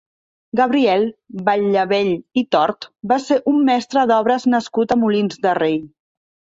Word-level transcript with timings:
Gabriel 0.59 1.05
Batllevell 1.49 2.11
i 2.43 2.45
Tort 2.57 2.89
va 3.13 3.21
ser 3.29 3.41
un 3.55 3.63
mestre 3.71 4.09
d'obres 4.15 4.51
nascut 4.57 4.93
a 4.93 5.03
Molins 5.07 5.43
de 5.49 5.59
Rei. 5.65 5.83